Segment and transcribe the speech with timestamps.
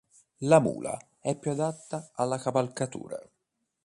[0.39, 3.21] La mula è più adatta alla cavalcatura.